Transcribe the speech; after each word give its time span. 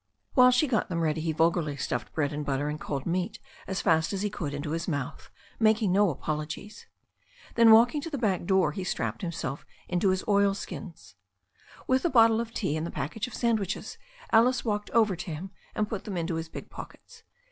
While 0.33 0.49
she 0.49 0.67
got 0.67 0.89
them 0.89 1.01
ready 1.01 1.21
he 1.21 1.31
vulgarly 1.31 1.77
stuffed 1.77 2.11
bread 2.11 2.33
and 2.33 2.43
butter 2.43 2.67
and 2.69 2.79
cold 2.81 3.05
meat 3.05 3.37
as 3.67 3.83
fast 3.83 4.13
as 4.13 4.23
he 4.23 4.31
could 4.31 4.51
into 4.51 4.71
his 4.71 4.87
mouth, 4.87 5.29
making 5.59 5.91
no 5.91 6.09
apologies. 6.09 6.87
Then 7.53 7.69
walking 7.69 8.01
to 8.01 8.09
the 8.09 8.17
back 8.17 8.45
door 8.45 8.71
he 8.71 8.83
strapped 8.83 9.21
himself 9.21 9.63
into 9.87 10.09
his 10.09 10.23
oilskins. 10.27 11.13
With 11.85 12.01
the 12.01 12.09
bottle 12.09 12.41
of 12.41 12.51
tea 12.51 12.75
and 12.75 12.87
the 12.87 12.89
package 12.89 13.27
of 13.27 13.35
sandwiches 13.35 13.99
Alice 14.31 14.65
walked 14.65 14.89
over 14.89 15.15
to 15.15 15.33
him 15.35 15.51
and 15.75 15.87
put 15.87 16.05
them 16.05 16.17
into 16.17 16.33
his 16.33 16.49
big 16.49 16.71
pockets. 16.71 17.21